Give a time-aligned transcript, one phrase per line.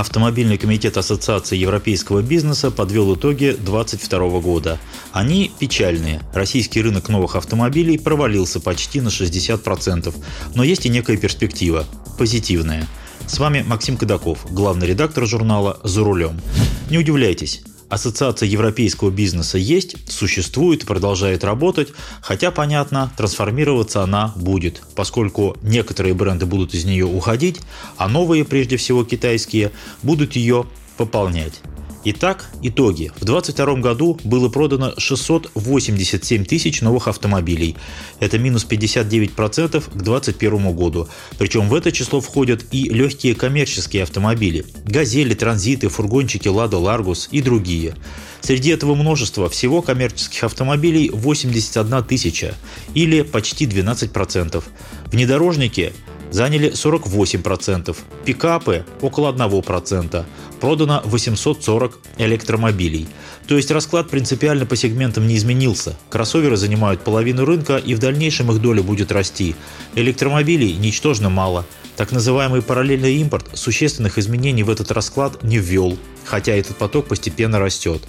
[0.00, 4.78] Автомобильный комитет Ассоциации европейского бизнеса подвел итоги 2022 года.
[5.12, 6.22] Они печальные.
[6.32, 10.14] Российский рынок новых автомобилей провалился почти на 60%.
[10.54, 11.84] Но есть и некая перспектива.
[12.16, 12.88] Позитивная.
[13.26, 16.40] С вами Максим Кадаков, главный редактор журнала «За рулем».
[16.88, 21.88] Не удивляйтесь, Ассоциация европейского бизнеса есть, существует, продолжает работать,
[22.22, 27.60] хотя, понятно, трансформироваться она будет, поскольку некоторые бренды будут из нее уходить,
[27.96, 29.72] а новые, прежде всего китайские,
[30.04, 30.66] будут ее
[30.96, 31.60] пополнять.
[32.02, 33.12] Итак, итоги.
[33.20, 37.76] В 2022 году было продано 687 тысяч новых автомобилей.
[38.20, 41.08] Это минус 59% к 2021 году.
[41.38, 44.64] Причем в это число входят и легкие коммерческие автомобили.
[44.86, 47.94] Газели, транзиты, фургончики Лада Ларгус и другие.
[48.40, 52.54] Среди этого множества всего коммерческих автомобилей 81 тысяча
[52.94, 54.64] или почти 12%.
[55.12, 55.92] Внедорожники
[56.30, 60.24] заняли 48%, пикапы– около 1%,
[60.60, 63.08] продано 840 электромобилей.
[63.46, 65.96] То есть расклад принципиально по сегментам не изменился.
[66.08, 69.56] Кроссоверы занимают половину рынка и в дальнейшем их доля будет расти.
[69.94, 71.66] Электромобилей ничтожно мало.
[71.96, 77.58] Так называемый параллельный импорт существенных изменений в этот расклад не ввел, хотя этот поток постепенно
[77.58, 78.02] растет.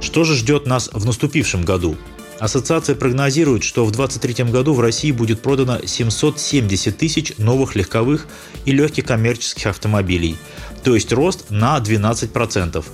[0.00, 1.96] Что же ждет нас в наступившем году?
[2.40, 8.26] Ассоциация прогнозирует, что в 2023 году в России будет продано 770 тысяч новых легковых
[8.64, 10.36] и легких коммерческих автомобилей,
[10.82, 12.84] то есть рост на 12%.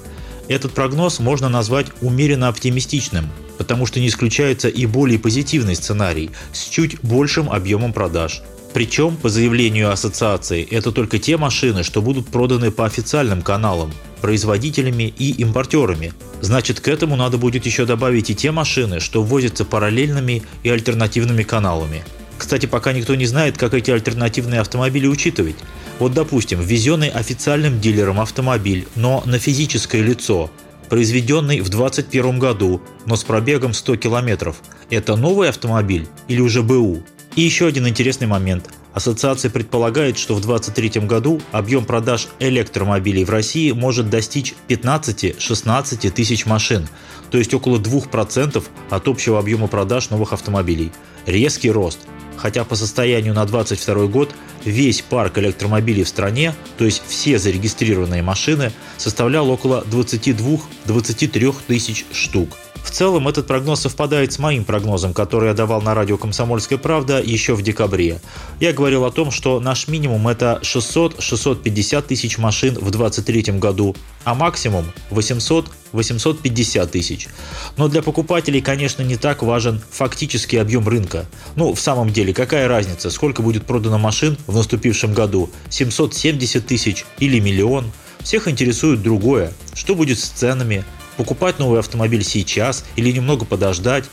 [0.48, 6.64] Этот прогноз можно назвать умеренно оптимистичным, потому что не исключается и более позитивный сценарий с
[6.68, 8.42] чуть большим объемом продаж.
[8.72, 15.13] Причем, по заявлению ассоциации, это только те машины, что будут проданы по официальным каналам, производителями
[15.19, 16.13] и импортерами.
[16.41, 21.42] Значит, к этому надо будет еще добавить и те машины, что ввозятся параллельными и альтернативными
[21.42, 22.05] каналами.
[22.39, 25.57] Кстати, пока никто не знает, как эти альтернативные автомобили учитывать.
[25.98, 30.51] Вот, допустим, ввезенный официальным дилером автомобиль, но на физическое лицо,
[30.89, 34.57] произведенный в 2021 году, но с пробегом 100 километров.
[34.89, 37.02] Это новый автомобиль или уже БУ?
[37.37, 38.70] И еще один интересный момент.
[39.00, 46.44] Ассоциация предполагает, что в 2023 году объем продаж электромобилей в России может достичь 15-16 тысяч
[46.44, 46.86] машин,
[47.30, 50.92] то есть около 2% от общего объема продаж новых автомобилей.
[51.24, 52.00] Резкий рост.
[52.36, 54.34] Хотя по состоянию на 2022 год
[54.66, 62.50] весь парк электромобилей в стране, то есть все зарегистрированные машины, составлял около 22-23 тысяч штук.
[62.83, 67.20] В целом этот прогноз совпадает с моим прогнозом, который я давал на радио «Комсомольская правда»
[67.23, 68.20] еще в декабре.
[68.58, 74.35] Я говорил о том, что наш минимум это 600-650 тысяч машин в 2023 году, а
[74.35, 77.29] максимум 800-850 тысяч.
[77.77, 81.27] Но для покупателей, конечно, не так важен фактический объем рынка.
[81.57, 85.51] Ну, в самом деле, какая разница, сколько будет продано машин в наступившем году?
[85.69, 87.90] 770 тысяч или миллион?
[88.20, 89.52] Всех интересует другое.
[89.74, 90.85] Что будет с ценами?
[91.20, 94.07] Покупать новый автомобиль сейчас или немного подождать?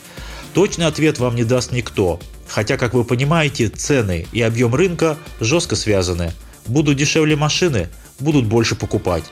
[0.53, 2.19] Точный ответ вам не даст никто.
[2.49, 6.33] Хотя, как вы понимаете, цены и объем рынка жестко связаны.
[6.65, 7.87] Будут дешевле машины,
[8.19, 9.23] будут больше покупать.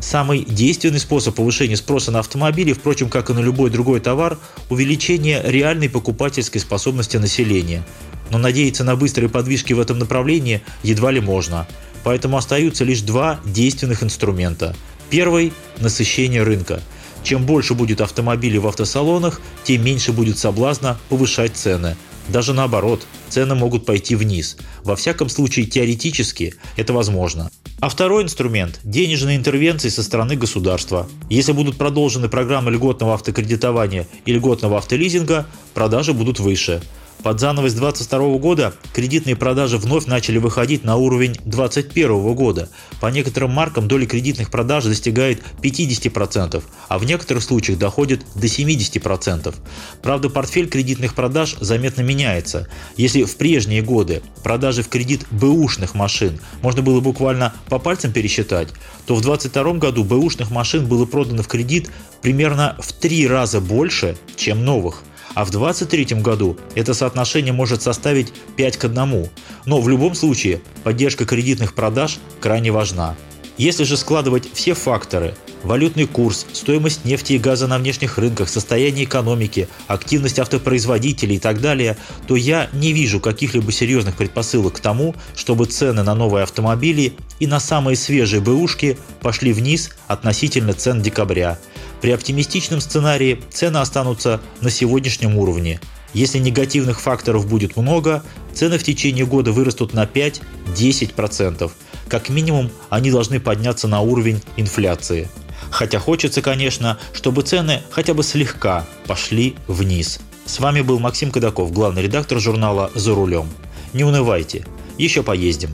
[0.00, 4.36] Самый действенный способ повышения спроса на автомобили, впрочем, как и на любой другой товар,
[4.68, 7.86] увеличение реальной покупательской способности населения.
[8.30, 11.68] Но надеяться на быстрые подвижки в этом направлении едва ли можно.
[12.02, 14.74] Поэтому остаются лишь два действенных инструмента.
[15.08, 16.82] Первый– насыщение рынка–
[17.22, 21.96] чем больше будет автомобилей в автосалонах, тем меньше будет соблазна повышать цены.
[22.28, 24.56] Даже наоборот, цены могут пойти вниз.
[24.84, 27.50] Во всяком случае, теоретически это возможно.
[27.80, 31.08] А второй инструмент– денежные интервенции со стороны государства.
[31.28, 36.80] Если будут продолжены программы льготного автокредитования и льготного автолизинга, продажи будут выше.
[37.22, 42.68] Под занавес 2022 года кредитные продажи вновь начали выходить на уровень 2021 года.
[43.00, 49.54] По некоторым маркам доля кредитных продаж достигает 50%, а в некоторых случаях доходит до 70%.
[50.02, 52.66] Правда, портфель кредитных продаж заметно меняется.
[52.96, 58.68] Если в прежние годы продажи в кредит бэушных машин можно было буквально по пальцам пересчитать,
[59.06, 61.88] то в 2022 году бэушных машин было продано в кредит
[62.20, 68.32] примерно в три раза больше, чем новых а в 2023 году это соотношение может составить
[68.56, 69.30] 5 к 1.
[69.66, 73.16] Но в любом случае поддержка кредитных продаж крайне важна.
[73.58, 79.04] Если же складывать все факторы валютный курс, стоимость нефти и газа на внешних рынках, состояние
[79.04, 81.96] экономики, активность автопроизводителей и так далее,
[82.26, 87.46] то я не вижу каких-либо серьезных предпосылок к тому, чтобы цены на новые автомобили и
[87.46, 91.58] на самые свежие бэушки пошли вниз относительно цен декабря.
[92.02, 95.80] При оптимистичном сценарии цены останутся на сегодняшнем уровне.
[96.12, 101.70] Если негативных факторов будет много, цены в течение года вырастут на 5-10%.
[102.08, 105.30] Как минимум, они должны подняться на уровень инфляции.
[105.70, 110.18] Хотя хочется, конечно, чтобы цены хотя бы слегка пошли вниз.
[110.44, 113.48] С вами был Максим Кадаков, главный редактор журнала «За рулем».
[113.92, 114.66] Не унывайте,
[114.98, 115.70] еще поездим.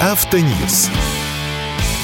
[0.00, 0.90] Автоньюз.